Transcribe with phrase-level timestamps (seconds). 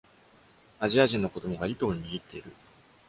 [0.79, 2.51] アジア人の子どもが糸を握っている。